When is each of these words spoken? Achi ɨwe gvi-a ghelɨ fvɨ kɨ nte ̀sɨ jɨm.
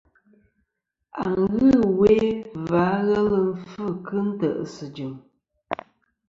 Achi 1.27 1.67
ɨwe 1.87 2.11
gvi-a 2.67 2.87
ghelɨ 3.07 3.39
fvɨ 3.69 3.85
kɨ 4.05 4.15
nte 4.27 4.47
̀sɨ 4.69 4.85
jɨm. 4.95 5.13